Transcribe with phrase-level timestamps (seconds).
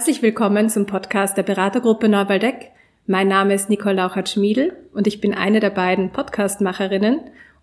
[0.00, 2.70] Herzlich willkommen zum Podcast der Beratergruppe Neuwaldeck.
[3.06, 7.20] Mein Name ist Nicole Lauchert-Schmiedl und ich bin eine der beiden Podcastmacherinnen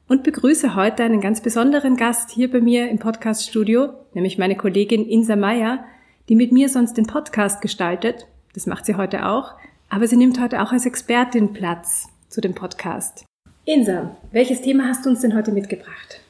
[0.08, 5.04] und begrüße heute einen ganz besonderen Gast hier bei mir im Podcaststudio, nämlich meine Kollegin
[5.04, 5.84] Insa Meyer,
[6.30, 8.28] die mit mir sonst den Podcast gestaltet.
[8.54, 9.56] Das macht sie heute auch,
[9.90, 13.26] aber sie nimmt heute auch als Expertin Platz zu dem Podcast.
[13.66, 16.22] Insa, welches Thema hast du uns denn heute mitgebracht?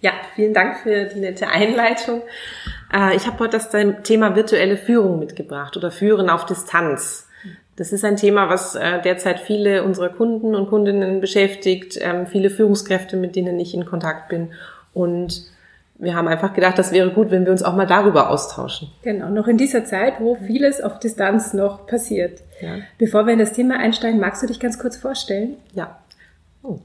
[0.00, 2.22] Ja, vielen Dank für die nette Einleitung.
[2.92, 3.70] Äh, ich habe heute das
[4.02, 7.28] Thema virtuelle Führung mitgebracht oder Führen auf Distanz.
[7.76, 12.50] Das ist ein Thema, was äh, derzeit viele unserer Kunden und Kundinnen beschäftigt, ähm, viele
[12.50, 14.50] Führungskräfte, mit denen ich in Kontakt bin.
[14.92, 15.44] Und
[15.98, 18.90] wir haben einfach gedacht, das wäre gut, wenn wir uns auch mal darüber austauschen.
[19.02, 22.40] Genau, noch in dieser Zeit, wo vieles auf Distanz noch passiert.
[22.60, 22.76] Ja.
[22.98, 25.56] Bevor wir in das Thema einsteigen, magst du dich ganz kurz vorstellen?
[25.72, 25.98] Ja.
[26.62, 26.78] Oh.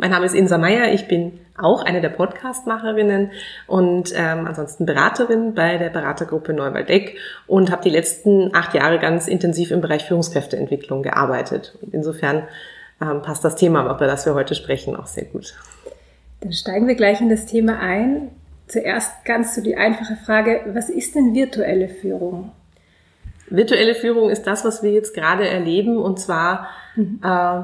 [0.00, 3.32] Mein Name ist Insa Meyer, ich bin auch eine der Podcastmacherinnen
[3.66, 9.28] und ähm, ansonsten Beraterin bei der Beratergruppe Neuwaldeck und habe die letzten acht Jahre ganz
[9.28, 11.76] intensiv im Bereich Führungskräfteentwicklung gearbeitet.
[11.82, 12.44] Und insofern
[13.02, 15.54] ähm, passt das Thema, über das wir heute sprechen, auch sehr gut.
[16.40, 18.30] Dann steigen wir gleich in das Thema ein.
[18.68, 22.52] Zuerst ganz zu die einfache Frage, was ist denn virtuelle Führung?
[23.50, 27.20] Virtuelle Führung ist das, was wir jetzt gerade erleben, und zwar mhm.
[27.22, 27.60] äh,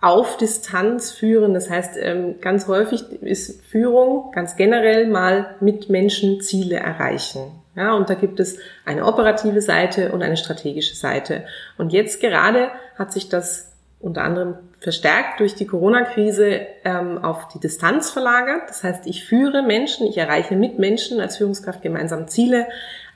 [0.00, 1.54] auf Distanz führen.
[1.54, 7.52] Das heißt, ähm, ganz häufig ist Führung ganz generell mal mit Menschen Ziele erreichen.
[7.76, 11.44] Ja, und da gibt es eine operative Seite und eine strategische Seite.
[11.78, 17.60] Und jetzt gerade hat sich das unter anderem verstärkt durch die Corona-Krise ähm, auf die
[17.60, 18.62] Distanz verlagert.
[18.68, 22.66] Das heißt, ich führe Menschen, ich erreiche mit Menschen als Führungskraft gemeinsam Ziele,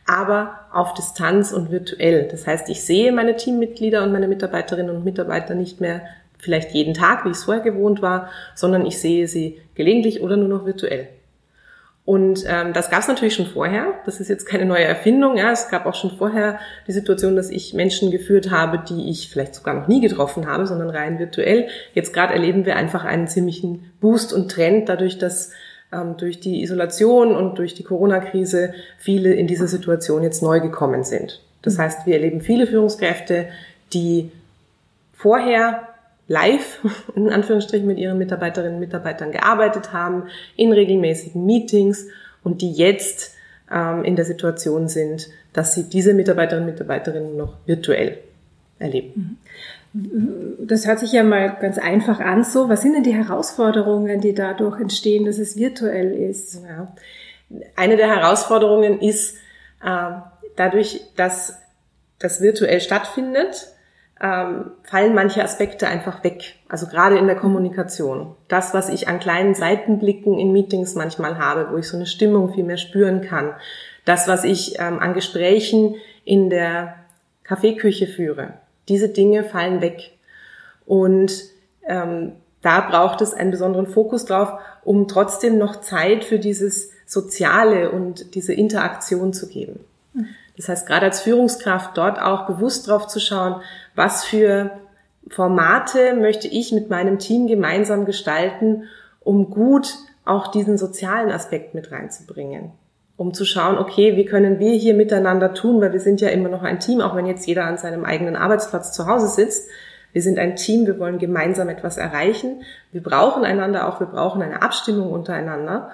[0.06, 2.28] aber auf Distanz und virtuell.
[2.30, 6.02] Das heißt, ich sehe meine Teammitglieder und meine Mitarbeiterinnen und Mitarbeiter nicht mehr
[6.44, 10.36] vielleicht jeden Tag, wie ich es vorher gewohnt war, sondern ich sehe sie gelegentlich oder
[10.36, 11.08] nur noch virtuell.
[12.06, 13.94] Und ähm, das gab es natürlich schon vorher.
[14.04, 15.38] Das ist jetzt keine neue Erfindung.
[15.38, 19.30] Ja, es gab auch schon vorher die Situation, dass ich Menschen geführt habe, die ich
[19.30, 21.66] vielleicht sogar noch nie getroffen habe, sondern rein virtuell.
[21.94, 25.52] Jetzt gerade erleben wir einfach einen ziemlichen Boost und Trend dadurch, dass
[25.92, 31.04] ähm, durch die Isolation und durch die Corona-Krise viele in diese Situation jetzt neu gekommen
[31.04, 31.40] sind.
[31.62, 33.46] Das heißt, wir erleben viele Führungskräfte,
[33.94, 34.30] die
[35.14, 35.88] vorher
[36.28, 36.80] live,
[37.14, 40.24] in Anführungsstrichen, mit ihren Mitarbeiterinnen und Mitarbeitern gearbeitet haben,
[40.56, 42.06] in regelmäßigen Meetings
[42.42, 43.34] und die jetzt
[43.70, 48.18] ähm, in der Situation sind, dass sie diese Mitarbeiterinnen und Mitarbeiterinnen noch virtuell
[48.78, 49.38] erleben.
[49.92, 50.56] Mhm.
[50.58, 52.42] Das hört sich ja mal ganz einfach an.
[52.42, 56.60] So, was sind denn die Herausforderungen, die dadurch entstehen, dass es virtuell ist?
[56.64, 56.92] Ja.
[57.76, 59.36] Eine der Herausforderungen ist,
[59.84, 60.10] äh,
[60.56, 61.54] dadurch, dass
[62.18, 63.68] das virtuell stattfindet,
[64.20, 66.56] ähm, fallen manche Aspekte einfach weg.
[66.68, 68.34] Also gerade in der Kommunikation.
[68.48, 72.52] Das, was ich an kleinen Seitenblicken in Meetings manchmal habe, wo ich so eine Stimmung
[72.54, 73.54] viel mehr spüren kann.
[74.04, 76.94] Das, was ich ähm, an Gesprächen in der
[77.42, 78.54] Kaffeeküche führe.
[78.88, 80.12] Diese Dinge fallen weg.
[80.86, 81.32] Und
[81.86, 82.32] ähm,
[82.62, 84.54] da braucht es einen besonderen Fokus drauf,
[84.84, 89.80] um trotzdem noch Zeit für dieses Soziale und diese Interaktion zu geben.
[90.56, 93.60] Das heißt, gerade als Führungskraft dort auch bewusst drauf zu schauen,
[93.94, 94.70] was für
[95.28, 98.84] Formate möchte ich mit meinem Team gemeinsam gestalten,
[99.20, 99.94] um gut
[100.24, 102.72] auch diesen sozialen Aspekt mit reinzubringen.
[103.16, 106.48] Um zu schauen, okay, wie können wir hier miteinander tun, weil wir sind ja immer
[106.48, 109.68] noch ein Team, auch wenn jetzt jeder an seinem eigenen Arbeitsplatz zu Hause sitzt.
[110.12, 112.62] Wir sind ein Team, wir wollen gemeinsam etwas erreichen.
[112.92, 115.90] Wir brauchen einander auch, wir brauchen eine Abstimmung untereinander.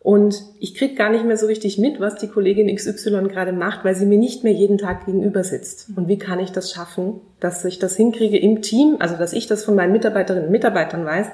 [0.00, 3.84] Und ich krieg gar nicht mehr so richtig mit, was die Kollegin XY gerade macht,
[3.84, 5.88] weil sie mir nicht mehr jeden Tag gegenüber sitzt.
[5.96, 9.48] Und wie kann ich das schaffen, dass ich das hinkriege im Team, also dass ich
[9.48, 11.26] das von meinen Mitarbeiterinnen und Mitarbeitern weiß,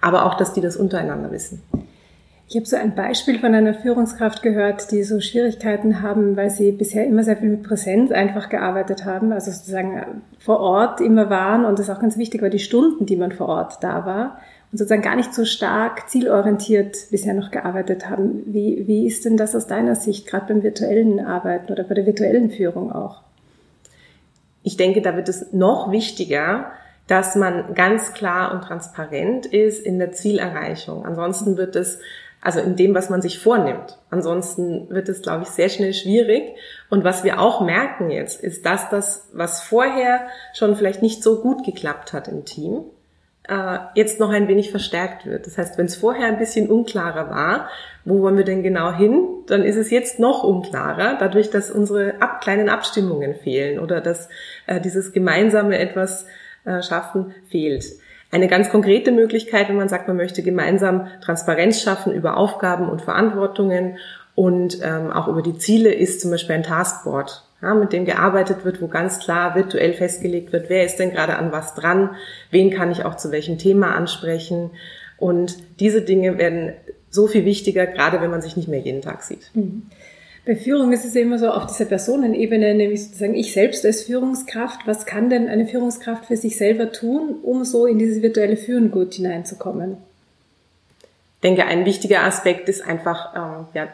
[0.00, 1.62] aber auch, dass die das untereinander wissen.
[2.50, 6.72] Ich habe so ein Beispiel von einer Führungskraft gehört, die so Schwierigkeiten haben, weil sie
[6.72, 11.66] bisher immer sehr viel mit Präsenz einfach gearbeitet haben, also sozusagen vor Ort immer waren
[11.66, 14.40] und das auch ganz wichtig war, die Stunden, die man vor Ort da war
[14.72, 18.42] und sozusagen gar nicht so stark zielorientiert bisher noch gearbeitet haben.
[18.46, 22.06] Wie, wie ist denn das aus deiner Sicht, gerade beim virtuellen Arbeiten oder bei der
[22.06, 23.20] virtuellen Führung auch?
[24.62, 26.70] Ich denke, da wird es noch wichtiger,
[27.08, 31.04] dass man ganz klar und transparent ist in der Zielerreichung.
[31.06, 32.00] Ansonsten wird es,
[32.48, 33.98] also in dem, was man sich vornimmt.
[34.08, 36.56] Ansonsten wird es, glaube ich, sehr schnell schwierig.
[36.88, 41.42] Und was wir auch merken jetzt, ist, dass das, was vorher schon vielleicht nicht so
[41.42, 42.84] gut geklappt hat im Team,
[43.46, 45.46] äh, jetzt noch ein wenig verstärkt wird.
[45.46, 47.68] Das heißt, wenn es vorher ein bisschen unklarer war,
[48.06, 52.14] wo wollen wir denn genau hin, dann ist es jetzt noch unklarer, dadurch, dass unsere
[52.22, 54.30] ab kleinen Abstimmungen fehlen oder dass
[54.66, 56.24] äh, dieses gemeinsame etwas
[56.64, 57.84] äh, schaffen fehlt.
[58.30, 63.02] Eine ganz konkrete Möglichkeit, wenn man sagt, man möchte gemeinsam Transparenz schaffen über Aufgaben und
[63.02, 63.96] Verantwortungen
[64.34, 68.64] und ähm, auch über die Ziele, ist zum Beispiel ein Taskboard ja, mit dem gearbeitet
[68.64, 72.10] wird, wo ganz klar virtuell festgelegt wird, wer ist denn gerade an was dran,
[72.50, 74.70] wen kann ich auch zu welchem Thema ansprechen.
[75.16, 76.74] Und diese Dinge werden
[77.10, 79.50] so viel wichtiger, gerade wenn man sich nicht mehr jeden Tag sieht.
[79.54, 79.84] Mhm.
[80.48, 84.04] Bei Führung ist es ja immer so auf dieser Personenebene, nämlich sozusagen ich selbst als
[84.04, 84.86] Führungskraft.
[84.86, 88.90] Was kann denn eine Führungskraft für sich selber tun, um so in dieses virtuelle Führen
[88.90, 89.98] gut hineinzukommen?
[91.34, 93.88] Ich denke, ein wichtiger Aspekt ist einfach, äh, ja,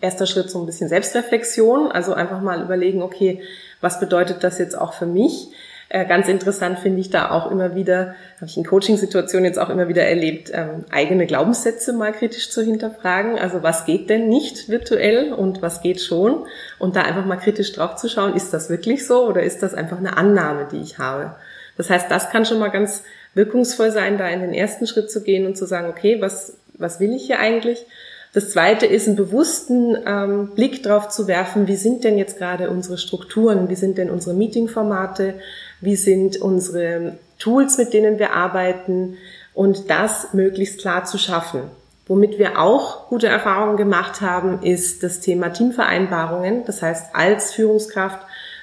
[0.00, 3.40] erster Schritt so ein bisschen Selbstreflexion, also einfach mal überlegen, okay,
[3.80, 5.52] was bedeutet das jetzt auch für mich?
[5.92, 9.70] Äh, ganz interessant finde ich da auch immer wieder, habe ich in Coaching-Situationen jetzt auch
[9.70, 13.40] immer wieder erlebt, ähm, eigene Glaubenssätze mal kritisch zu hinterfragen.
[13.40, 16.46] Also was geht denn nicht virtuell und was geht schon?
[16.78, 19.74] Und da einfach mal kritisch drauf zu schauen, ist das wirklich so oder ist das
[19.74, 21.34] einfach eine Annahme, die ich habe?
[21.76, 23.02] Das heißt, das kann schon mal ganz
[23.34, 27.00] wirkungsvoll sein, da in den ersten Schritt zu gehen und zu sagen, okay, was, was
[27.00, 27.84] will ich hier eigentlich?
[28.32, 32.70] Das zweite ist, einen bewussten ähm, Blick darauf zu werfen, wie sind denn jetzt gerade
[32.70, 35.34] unsere Strukturen, wie sind denn unsere Meetingformate,
[35.80, 39.16] wie sind unsere Tools, mit denen wir arbeiten
[39.52, 41.62] und das möglichst klar zu schaffen.
[42.06, 46.64] Womit wir auch gute Erfahrungen gemacht haben, ist das Thema Teamvereinbarungen.
[46.66, 48.20] Das heißt, als Führungskraft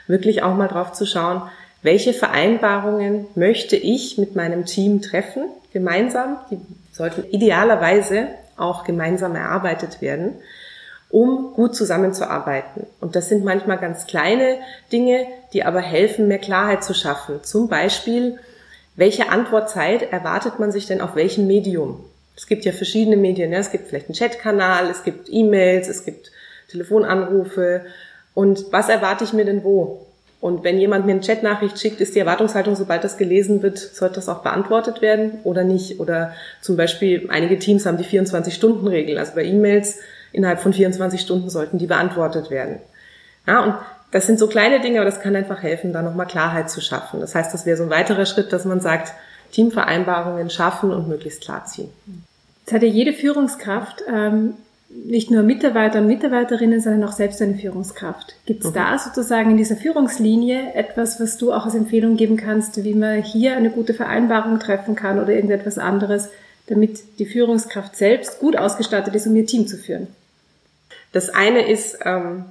[0.08, 1.42] wirklich auch mal drauf zu schauen,
[1.82, 6.38] welche Vereinbarungen möchte ich mit meinem Team treffen, gemeinsam.
[6.52, 6.58] Die
[6.92, 10.36] sollten idealerweise auch gemeinsam erarbeitet werden
[11.10, 12.86] um gut zusammenzuarbeiten.
[13.00, 14.58] Und das sind manchmal ganz kleine
[14.92, 17.44] Dinge, die aber helfen, mehr Klarheit zu schaffen.
[17.44, 18.40] Zum Beispiel,
[18.96, 22.04] welche Antwortzeit erwartet man sich denn auf welchem Medium?
[22.36, 23.52] Es gibt ja verschiedene Medien.
[23.52, 23.60] Ja?
[23.60, 26.32] Es gibt vielleicht einen Chatkanal, es gibt E-Mails, es gibt
[26.70, 27.86] Telefonanrufe.
[28.34, 30.07] Und was erwarte ich mir denn wo?
[30.40, 34.16] Und wenn jemand mir eine Chatnachricht schickt, ist die Erwartungshaltung, sobald das gelesen wird, sollte
[34.16, 36.00] das auch beantwortet werden oder nicht?
[36.00, 39.18] Oder zum Beispiel, einige Teams haben die 24-Stunden-Regel.
[39.18, 39.98] Also bei E-Mails
[40.32, 42.78] innerhalb von 24 Stunden sollten die beantwortet werden.
[43.48, 43.76] Ja, und
[44.12, 47.20] das sind so kleine Dinge, aber das kann einfach helfen, da nochmal Klarheit zu schaffen.
[47.20, 49.14] Das heißt, das wäre so ein weiterer Schritt, dass man sagt,
[49.52, 51.90] Teamvereinbarungen schaffen und möglichst klar ziehen.
[52.62, 54.54] Jetzt hat ja jede Führungskraft ähm,
[54.90, 58.36] nicht nur Mitarbeiter und Mitarbeiterinnen, sondern auch selbst eine Führungskraft.
[58.46, 58.76] Gibt es mhm.
[58.76, 63.22] da sozusagen in dieser Führungslinie etwas, was du auch als Empfehlung geben kannst, wie man
[63.22, 66.30] hier eine gute Vereinbarung treffen kann oder irgendetwas anderes,
[66.68, 70.08] damit die Führungskraft selbst gut ausgestattet ist, um ihr Team zu führen?
[71.12, 72.46] Das eine ist, ähm,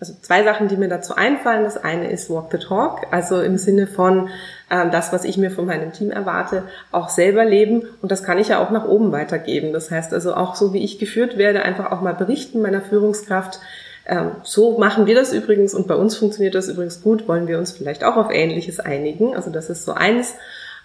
[0.00, 1.64] also zwei Sachen, die mir dazu einfallen.
[1.64, 4.28] Das eine ist Walk the Talk, also im Sinne von
[4.70, 7.82] ähm, das, was ich mir von meinem Team erwarte, auch selber leben.
[8.00, 9.72] Und das kann ich ja auch nach oben weitergeben.
[9.72, 13.58] Das heißt also auch so, wie ich geführt werde, einfach auch mal berichten meiner Führungskraft.
[14.06, 17.26] Ähm, so machen wir das übrigens und bei uns funktioniert das übrigens gut.
[17.26, 19.34] Wollen wir uns vielleicht auch auf Ähnliches einigen?
[19.34, 20.34] Also das ist so eins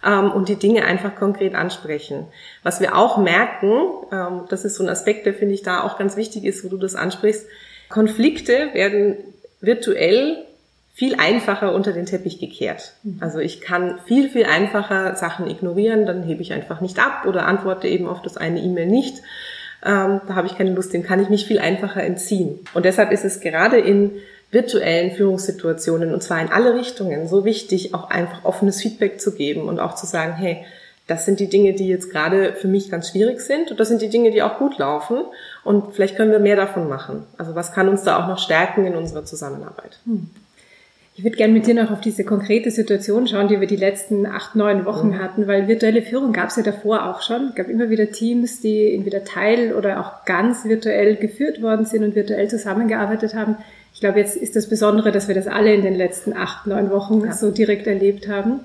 [0.04, 2.26] ähm, und die Dinge einfach konkret ansprechen.
[2.64, 3.80] Was wir auch merken,
[4.12, 6.70] ähm, das ist so ein Aspekt, der finde ich da auch ganz wichtig ist, wo
[6.70, 7.46] du das ansprichst,
[7.94, 9.18] Konflikte werden
[9.62, 10.46] virtuell
[10.96, 12.94] viel einfacher unter den Teppich gekehrt.
[13.04, 13.18] Mhm.
[13.20, 17.46] Also ich kann viel, viel einfacher Sachen ignorieren, dann hebe ich einfach nicht ab oder
[17.46, 19.18] antworte eben auf das eine E-Mail nicht.
[19.86, 22.62] Ähm, da habe ich keine Lust, dem kann ich mich viel einfacher entziehen.
[22.74, 24.10] Und deshalb ist es gerade in
[24.50, 29.68] virtuellen Führungssituationen und zwar in alle Richtungen so wichtig, auch einfach offenes Feedback zu geben
[29.68, 30.66] und auch zu sagen, hey,
[31.06, 34.02] das sind die Dinge, die jetzt gerade für mich ganz schwierig sind und das sind
[34.02, 35.18] die Dinge, die auch gut laufen
[35.64, 37.24] und vielleicht können wir mehr davon machen.
[37.38, 40.00] Also was kann uns da auch noch stärken in unserer Zusammenarbeit?
[40.06, 40.30] Hm.
[41.16, 44.26] Ich würde gerne mit dir noch auf diese konkrete Situation schauen, die wir die letzten
[44.26, 45.20] acht, neun Wochen mhm.
[45.20, 47.50] hatten, weil virtuelle Führung gab es ja davor auch schon.
[47.50, 52.04] Es gab immer wieder Teams, die entweder teil oder auch ganz virtuell geführt worden sind
[52.04, 53.58] und virtuell zusammengearbeitet haben.
[53.94, 56.90] Ich glaube, jetzt ist das Besondere, dass wir das alle in den letzten acht, neun
[56.90, 57.34] Wochen ja.
[57.34, 58.62] so direkt erlebt haben.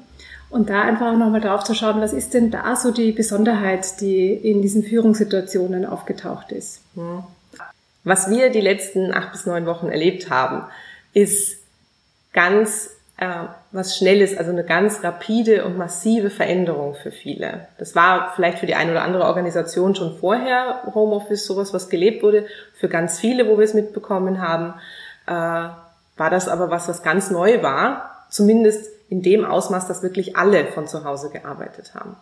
[0.51, 4.33] Und da einfach nochmal drauf zu schauen, was ist denn da so die Besonderheit, die
[4.33, 6.81] in diesen Führungssituationen aufgetaucht ist?
[8.05, 10.65] Was wir die letzten acht bis neun Wochen erlebt haben,
[11.13, 11.59] ist
[12.33, 17.67] ganz äh, was Schnelles, also eine ganz rapide und massive Veränderung für viele.
[17.77, 22.23] Das war vielleicht für die eine oder andere Organisation schon vorher Homeoffice sowas, was gelebt
[22.23, 22.47] wurde.
[22.75, 24.75] Für ganz viele, wo wir es mitbekommen haben,
[25.27, 25.33] äh,
[26.17, 30.67] war das aber was, was ganz neu war, zumindest in dem Ausmaß, dass wirklich alle
[30.67, 32.17] von zu Hause gearbeitet haben.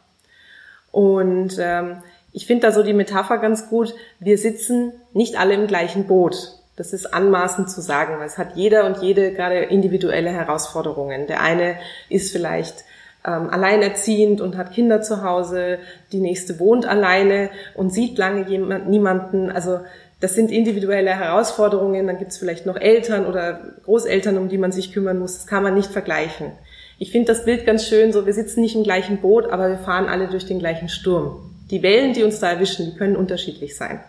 [0.92, 2.02] Und ähm,
[2.32, 6.52] ich finde da so die Metapher ganz gut, wir sitzen nicht alle im gleichen Boot.
[6.76, 11.26] Das ist anmaßend zu sagen, weil es hat jeder und jede gerade individuelle Herausforderungen.
[11.26, 11.76] Der eine
[12.10, 12.84] ist vielleicht
[13.26, 15.78] ähm, alleinerziehend und hat Kinder zu Hause,
[16.12, 19.50] die nächste wohnt alleine und sieht lange jemand, niemanden.
[19.50, 19.80] Also
[20.20, 24.72] das sind individuelle Herausforderungen, dann gibt es vielleicht noch Eltern oder Großeltern, um die man
[24.72, 25.34] sich kümmern muss.
[25.34, 26.52] Das kann man nicht vergleichen.
[26.98, 29.78] Ich finde das Bild ganz schön, so wir sitzen nicht im gleichen Boot, aber wir
[29.78, 31.50] fahren alle durch den gleichen Sturm.
[31.70, 34.00] Die Wellen, die uns da erwischen, die können unterschiedlich sein.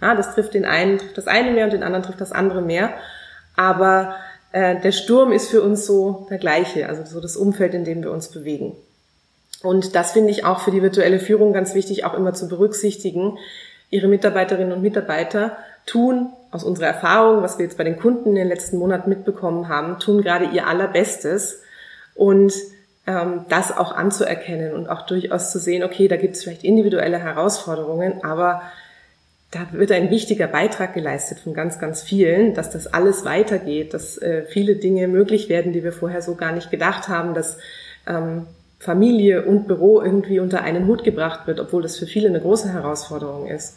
[0.00, 2.62] Ja, das trifft den einen, trifft das eine mehr und den anderen trifft das andere
[2.62, 2.90] mehr.
[3.56, 4.14] Aber
[4.52, 8.02] äh, der Sturm ist für uns so der gleiche, also so das Umfeld, in dem
[8.02, 8.76] wir uns bewegen.
[9.62, 13.38] Und das finde ich auch für die virtuelle Führung ganz wichtig, auch immer zu berücksichtigen.
[13.90, 18.34] Ihre Mitarbeiterinnen und Mitarbeiter tun aus unserer Erfahrung, was wir jetzt bei den Kunden in
[18.36, 21.62] den letzten Monaten mitbekommen haben, tun gerade ihr allerbestes
[22.18, 22.52] und
[23.06, 27.18] ähm, das auch anzuerkennen und auch durchaus zu sehen, okay, da gibt es vielleicht individuelle
[27.18, 28.60] Herausforderungen, aber
[29.52, 34.18] da wird ein wichtiger Beitrag geleistet von ganz, ganz vielen, dass das alles weitergeht, dass
[34.18, 37.58] äh, viele Dinge möglich werden, die wir vorher so gar nicht gedacht haben, dass
[38.08, 38.46] ähm,
[38.80, 42.72] Familie und Büro irgendwie unter einen Hut gebracht wird, obwohl das für viele eine große
[42.72, 43.76] Herausforderung ist.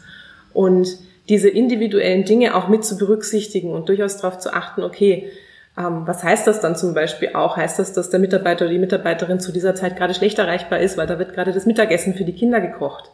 [0.52, 5.30] Und diese individuellen Dinge auch mit zu berücksichtigen und durchaus darauf zu achten, okay,
[5.74, 7.56] was heißt das dann zum Beispiel auch?
[7.56, 10.98] Heißt das, dass der Mitarbeiter oder die Mitarbeiterin zu dieser Zeit gerade schlecht erreichbar ist,
[10.98, 13.10] weil da wird gerade das Mittagessen für die Kinder gekocht?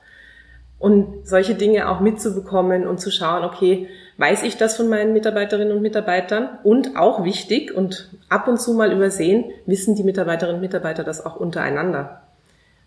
[0.81, 5.73] Und solche Dinge auch mitzubekommen und zu schauen, okay, weiß ich das von meinen Mitarbeiterinnen
[5.73, 6.59] und Mitarbeitern?
[6.65, 11.25] Und auch wichtig und ab und zu mal übersehen, wissen die Mitarbeiterinnen und Mitarbeiter das
[11.25, 12.23] auch untereinander?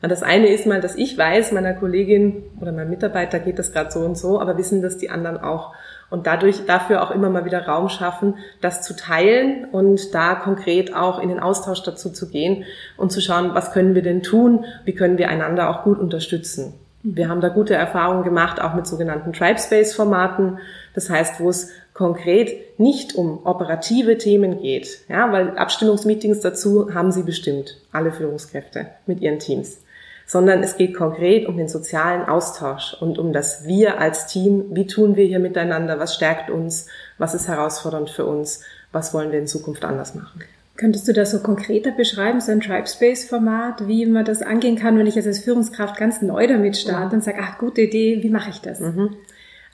[0.02, 3.92] Das eine ist mal, dass ich weiß, meiner Kollegin oder meinem Mitarbeiter geht das gerade
[3.92, 5.74] so und so, aber wissen das die anderen auch.
[6.12, 10.94] Und dadurch dafür auch immer mal wieder Raum schaffen, das zu teilen und da konkret
[10.94, 12.66] auch in den Austausch dazu zu gehen
[12.98, 16.74] und zu schauen, was können wir denn tun, wie können wir einander auch gut unterstützen.
[17.04, 20.60] Wir haben da gute Erfahrungen gemacht, auch mit sogenannten Tribe-Space-Formaten.
[20.94, 27.12] Das heißt, wo es konkret nicht um operative Themen geht, ja, weil Abstimmungsmeetings dazu haben
[27.12, 29.82] sie bestimmt, alle Führungskräfte mit ihren Teams,
[30.32, 34.88] sondern es geht konkret um den sozialen Austausch und um das Wir als Team, wie
[34.88, 36.86] tun wir hier miteinander, was stärkt uns,
[37.18, 40.42] was ist herausfordernd für uns, was wollen wir in Zukunft anders machen.
[40.78, 45.06] Könntest du das so konkreter beschreiben, so ein Tribespace-Format, wie man das angehen kann, wenn
[45.06, 47.14] ich jetzt als Führungskraft ganz neu damit starte ja.
[47.18, 48.80] und sage, ach, gute Idee, wie mache ich das?
[48.80, 49.18] Mhm.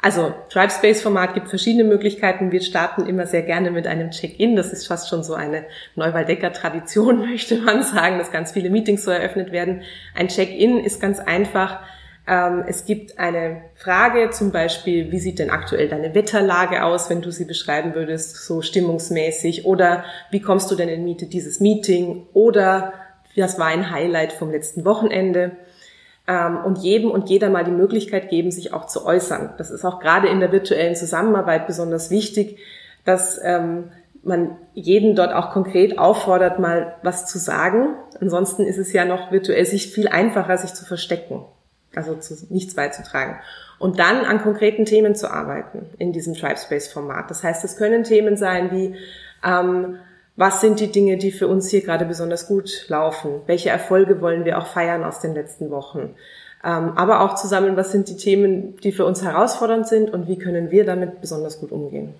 [0.02, 2.52] Also Tribespace-Format gibt verschiedene Möglichkeiten.
[2.52, 4.56] Wir starten immer sehr gerne mit einem Check-in.
[4.56, 9.12] Das ist fast schon so eine Neuwaldecker-Tradition, möchte man sagen, dass ganz viele Meetings so
[9.12, 9.82] eröffnet werden.
[10.16, 11.80] Ein Check-in ist ganz einfach
[12.28, 17.22] ähm, es gibt eine Frage, zum Beispiel, wie sieht denn aktuell deine Wetterlage aus, wenn
[17.22, 19.66] du sie beschreiben würdest, so stimmungsmäßig?
[19.66, 22.28] Oder wie kommst du denn in Miete dieses Meeting?
[22.34, 22.94] Oder
[23.36, 25.52] was war ein Highlight vom letzten Wochenende?
[26.28, 29.54] Ähm, und jedem und jeder mal die Möglichkeit geben, sich auch zu äußern.
[29.58, 32.60] Das ist auch gerade in der virtuellen Zusammenarbeit besonders wichtig,
[33.06, 33.92] dass ähm,
[34.24, 37.96] man jeden dort auch konkret auffordert, mal was zu sagen.
[38.20, 41.46] Ansonsten ist es ja noch virtuell sich viel einfacher, sich zu verstecken
[41.98, 43.38] also zu nichts beizutragen.
[43.80, 47.30] Und dann an konkreten Themen zu arbeiten in diesem Tribespace-Format.
[47.30, 48.96] Das heißt, es können Themen sein wie,
[49.46, 49.98] ähm,
[50.38, 53.42] was sind die Dinge, die für uns hier gerade besonders gut laufen?
[53.48, 56.16] Welche Erfolge wollen wir auch feiern aus den letzten Wochen?
[56.64, 60.38] Ähm, aber auch zusammen, was sind die Themen, die für uns herausfordernd sind und wie
[60.38, 62.14] können wir damit besonders gut umgehen?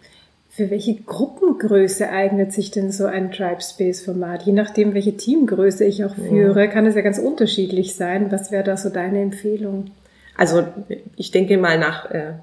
[0.50, 4.42] Für welche Gruppengröße eignet sich denn so ein Tribe Space Format?
[4.44, 6.68] Je nachdem, welche Teamgröße ich auch führe, ja.
[6.68, 8.32] kann es ja ganz unterschiedlich sein.
[8.32, 9.92] Was wäre da so deine Empfehlung?
[10.36, 10.66] Also
[11.16, 12.34] ich denke mal nach, äh,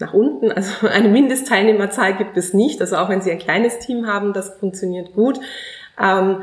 [0.00, 0.50] nach unten.
[0.50, 2.80] Also eine Mindestteilnehmerzahl gibt es nicht.
[2.80, 5.40] Also auch wenn Sie ein kleines Team haben, das funktioniert gut.
[6.00, 6.42] Ähm,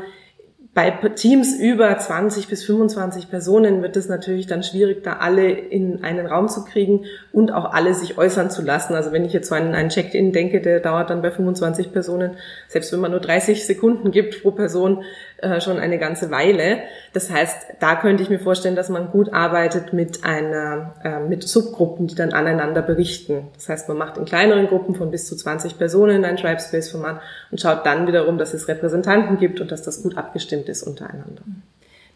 [0.78, 6.04] bei Teams über 20 bis 25 Personen wird es natürlich dann schwierig, da alle in
[6.04, 8.94] einen Raum zu kriegen und auch alle sich äußern zu lassen.
[8.94, 12.36] Also wenn ich jetzt so an einen Check-in denke, der dauert dann bei 25 Personen,
[12.68, 15.02] selbst wenn man nur 30 Sekunden gibt pro Person,
[15.40, 16.80] äh, schon eine ganze Weile.
[17.12, 21.44] Das heißt, da könnte ich mir vorstellen, dass man gut arbeitet mit einer, äh, mit
[21.44, 23.46] Subgruppen, die dann aneinander berichten.
[23.54, 27.20] Das heißt, man macht in kleineren Gruppen von bis zu 20 Personen ein Tribespace-Format
[27.52, 31.42] und schaut dann wiederum, dass es Repräsentanten gibt und dass das gut abgestimmt ist untereinander.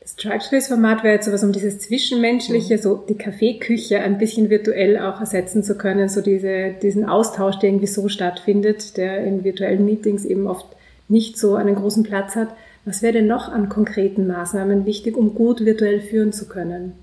[0.01, 5.21] Das Tribespace-Format wäre jetzt sowas, um dieses Zwischenmenschliche, so die Kaffeeküche ein bisschen virtuell auch
[5.21, 10.25] ersetzen zu können, so diese, diesen Austausch, der irgendwie so stattfindet, der in virtuellen Meetings
[10.25, 10.67] eben oft
[11.07, 12.49] nicht so einen großen Platz hat.
[12.85, 16.95] Was wäre denn noch an konkreten Maßnahmen wichtig, um gut virtuell führen zu können?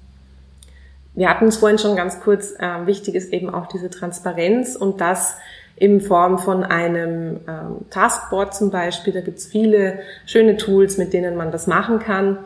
[1.16, 5.02] Wir hatten es vorhin schon ganz kurz, äh, wichtig ist eben auch diese Transparenz und
[5.02, 5.36] das
[5.76, 9.14] in Form von einem ähm, Taskboard zum Beispiel.
[9.14, 12.38] Da gibt es viele schöne Tools, mit denen man das machen kann.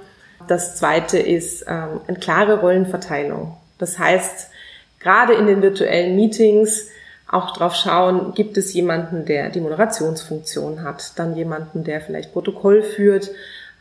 [0.47, 3.57] Das zweite ist ähm, eine klare Rollenverteilung.
[3.79, 4.49] Das heißt,
[4.99, 6.87] gerade in den virtuellen Meetings
[7.33, 12.83] auch drauf schauen, gibt es jemanden, der die Moderationsfunktion hat, dann jemanden, der vielleicht Protokoll
[12.83, 13.31] führt,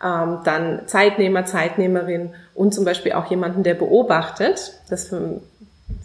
[0.03, 4.81] ähm, dann Zeitnehmer, Zeitnehmerin und zum Beispiel auch jemanden, der beobachtet.
[4.89, 5.15] Das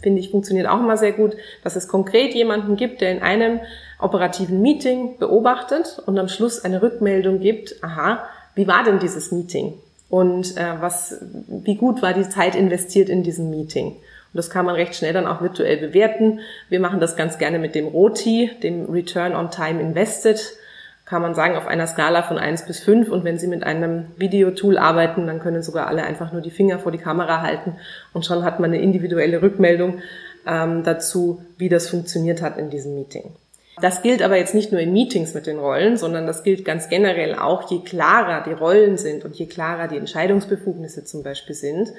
[0.02, 3.60] finde ich funktioniert auch immer sehr gut, dass es konkret jemanden gibt, der in einem
[4.00, 8.24] operativen Meeting beobachtet und am Schluss eine Rückmeldung gibt, aha,
[8.54, 9.74] wie war denn dieses Meeting?
[10.08, 13.96] Und äh, was, wie gut war die Zeit investiert in diesem Meeting?
[14.32, 16.40] Und das kann man recht schnell dann auch virtuell bewerten.
[16.68, 20.40] Wir machen das ganz gerne mit dem ROTI, dem Return on Time Invested.
[21.06, 23.10] kann man sagen, auf einer Skala von eins bis fünf.
[23.10, 26.78] Und wenn Sie mit einem Videotool arbeiten, dann können sogar alle einfach nur die Finger
[26.78, 27.76] vor die Kamera halten
[28.12, 30.02] und schon hat man eine individuelle Rückmeldung
[30.46, 33.32] ähm, dazu, wie das funktioniert hat in diesem Meeting.
[33.80, 36.88] Das gilt aber jetzt nicht nur in Meetings mit den Rollen, sondern das gilt ganz
[36.88, 41.92] generell auch, je klarer die Rollen sind und je klarer die Entscheidungsbefugnisse zum Beispiel sind,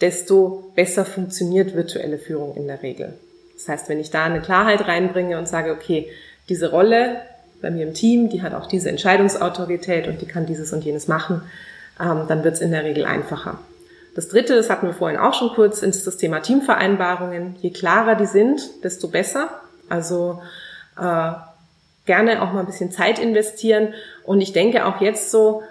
[0.00, 3.14] desto besser funktioniert virtuelle Führung in der Regel.
[3.54, 6.08] Das heißt, wenn ich da eine Klarheit reinbringe und sage, okay,
[6.48, 7.16] diese Rolle
[7.60, 11.08] bei mir im Team, die hat auch diese Entscheidungsautorität und die kann dieses und jenes
[11.08, 11.42] machen,
[12.00, 13.58] ähm, dann wird es in der Regel einfacher.
[14.14, 17.56] Das dritte, das hatten wir vorhin auch schon kurz, ist das Thema Teamvereinbarungen.
[17.60, 19.60] Je klarer die sind, desto besser.
[19.88, 20.42] Also
[20.98, 21.32] äh,
[22.06, 23.94] gerne auch mal ein bisschen Zeit investieren.
[24.24, 25.62] Und ich denke auch jetzt so,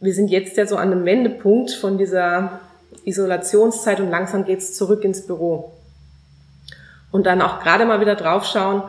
[0.00, 2.60] wir sind jetzt ja so an einem Wendepunkt von dieser
[3.04, 5.72] Isolationszeit und langsam geht's zurück ins Büro.
[7.12, 8.82] Und dann auch gerade mal wieder draufschauen,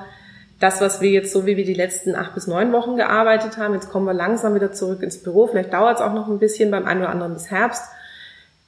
[0.59, 3.75] das, was wir jetzt so wie wir die letzten acht bis neun Wochen gearbeitet haben,
[3.75, 5.47] jetzt kommen wir langsam wieder zurück ins Büro.
[5.47, 7.83] Vielleicht dauert es auch noch ein bisschen, beim einen oder anderen bis Herbst.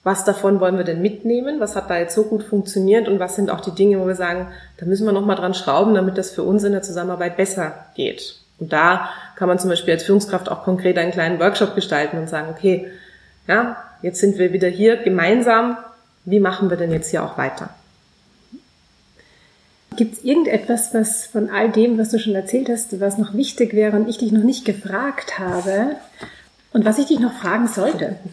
[0.04, 1.60] Was davon wollen wir denn mitnehmen?
[1.60, 3.08] Was hat da jetzt so gut funktioniert?
[3.08, 5.94] Und was sind auch die Dinge, wo wir sagen, da müssen wir nochmal dran schrauben,
[5.94, 8.36] damit das für uns in der Zusammenarbeit besser geht?
[8.60, 12.30] Und da kann man zum Beispiel als Führungskraft auch konkret einen kleinen Workshop gestalten und
[12.30, 12.88] sagen, okay,
[13.50, 15.78] ja, jetzt sind wir wieder hier gemeinsam.
[16.24, 17.72] Wie machen wir denn jetzt hier auch weiter?
[19.98, 23.74] Gibt es irgendetwas, was von all dem, was du schon erzählt hast, was noch wichtig
[23.74, 25.96] wäre und ich dich noch nicht gefragt habe
[26.74, 28.16] und was ich dich noch fragen sollte?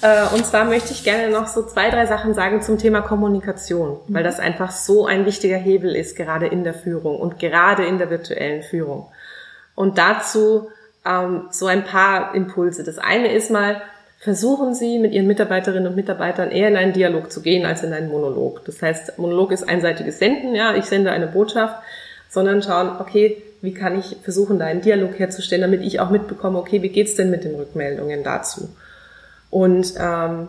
[0.00, 3.98] Äh, und zwar möchte ich gerne noch so zwei, drei Sachen sagen zum Thema Kommunikation,
[4.06, 7.98] weil das einfach so ein wichtiger Hebel ist, gerade in der Führung und gerade in
[7.98, 9.08] der virtuellen Führung.
[9.74, 10.68] Und dazu
[11.04, 12.84] ähm, so ein paar Impulse.
[12.84, 13.82] Das eine ist mal,
[14.18, 17.92] versuchen Sie mit Ihren Mitarbeiterinnen und Mitarbeitern eher in einen Dialog zu gehen als in
[17.92, 18.64] einen Monolog.
[18.64, 21.76] Das heißt, Monolog ist einseitiges Senden, ja, ich sende eine Botschaft,
[22.28, 26.58] sondern schauen, okay, wie kann ich versuchen, da einen Dialog herzustellen, damit ich auch mitbekomme,
[26.58, 28.68] okay, wie geht's denn mit den Rückmeldungen dazu?
[29.50, 30.48] Und ähm,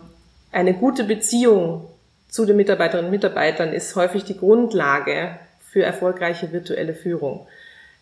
[0.52, 1.88] eine gute Beziehung
[2.28, 7.48] zu den Mitarbeiterinnen und Mitarbeitern ist häufig die Grundlage für erfolgreiche virtuelle Führung.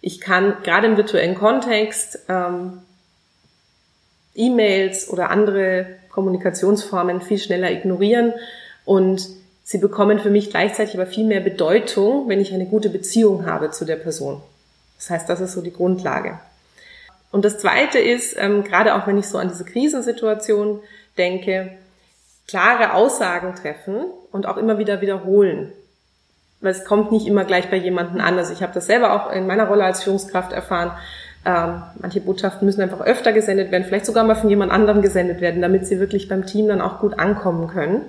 [0.02, 2.80] Ich kann gerade im virtuellen Kontext ähm,
[4.38, 8.34] E-Mails oder andere Kommunikationsformen viel schneller ignorieren
[8.86, 9.28] und
[9.64, 13.72] sie bekommen für mich gleichzeitig aber viel mehr Bedeutung, wenn ich eine gute Beziehung habe
[13.72, 14.42] zu der Person.
[14.98, 16.40] Das heißt, das ist so die Grundlage.
[17.32, 20.80] Und das Zweite ist, ähm, gerade auch wenn ich so an diese Krisensituation
[21.18, 21.72] denke,
[22.48, 25.74] klare Aussagen treffen und auch immer wieder wiederholen.
[26.62, 28.38] Weil es kommt nicht immer gleich bei jemandem an.
[28.38, 30.98] Also ich habe das selber auch in meiner Rolle als Führungskraft erfahren.
[31.48, 35.40] Ähm, manche Botschaften müssen einfach öfter gesendet werden, vielleicht sogar mal von jemand anderem gesendet
[35.40, 38.02] werden, damit sie wirklich beim Team dann auch gut ankommen können.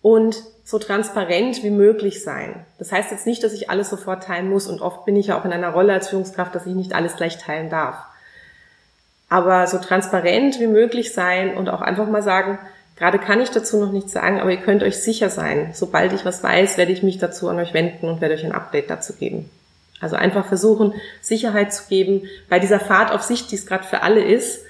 [0.00, 2.64] Und so transparent wie möglich sein.
[2.78, 5.40] Das heißt jetzt nicht, dass ich alles sofort teilen muss und oft bin ich ja
[5.40, 7.96] auch in einer Rolle als Führungskraft, dass ich nicht alles gleich teilen darf.
[9.28, 12.60] Aber so transparent wie möglich sein und auch einfach mal sagen,
[12.94, 16.24] gerade kann ich dazu noch nichts sagen, aber ihr könnt euch sicher sein, sobald ich
[16.24, 19.14] was weiß, werde ich mich dazu an euch wenden und werde euch ein Update dazu
[19.14, 19.50] geben.
[20.00, 24.02] Also einfach versuchen, Sicherheit zu geben bei dieser Fahrt auf Sicht, die es gerade für
[24.02, 24.60] alle ist,